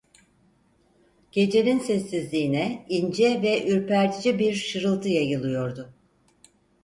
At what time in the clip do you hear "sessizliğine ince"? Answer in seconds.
1.79-3.41